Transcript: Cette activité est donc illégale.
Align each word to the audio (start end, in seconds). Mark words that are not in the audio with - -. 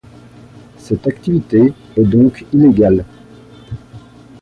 Cette 0.79 1.05
activité 1.05 1.71
est 1.95 2.01
donc 2.03 2.43
illégale. 2.51 3.05